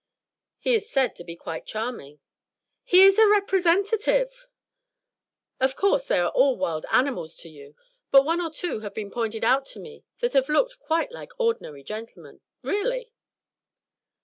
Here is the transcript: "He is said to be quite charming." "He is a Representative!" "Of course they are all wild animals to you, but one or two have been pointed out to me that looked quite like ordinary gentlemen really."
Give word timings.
"He 0.57 0.73
is 0.73 0.89
said 0.89 1.15
to 1.17 1.23
be 1.23 1.35
quite 1.35 1.67
charming." 1.67 2.21
"He 2.83 3.03
is 3.03 3.19
a 3.19 3.27
Representative!" 3.27 4.47
"Of 5.59 5.75
course 5.75 6.07
they 6.07 6.17
are 6.17 6.31
all 6.31 6.55
wild 6.57 6.87
animals 6.91 7.35
to 7.41 7.49
you, 7.49 7.75
but 8.09 8.25
one 8.25 8.41
or 8.41 8.49
two 8.49 8.79
have 8.79 8.95
been 8.95 9.11
pointed 9.11 9.43
out 9.43 9.63
to 9.67 9.79
me 9.79 10.03
that 10.19 10.33
looked 10.49 10.79
quite 10.79 11.11
like 11.11 11.33
ordinary 11.39 11.83
gentlemen 11.83 12.41
really." 12.63 13.13